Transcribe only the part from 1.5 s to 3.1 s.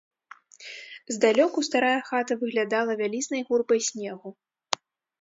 старая хата выглядала